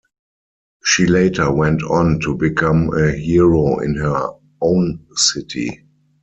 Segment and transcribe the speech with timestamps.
[0.83, 5.85] She later went on to become a hero in her own city.